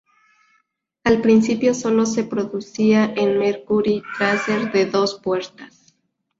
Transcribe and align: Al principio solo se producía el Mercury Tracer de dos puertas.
Al 1.03 1.21
principio 1.21 1.75
solo 1.75 2.07
se 2.07 2.23
producía 2.23 3.05
el 3.15 3.37
Mercury 3.37 4.01
Tracer 4.17 4.71
de 4.71 4.87
dos 4.87 5.19
puertas. 5.21 5.93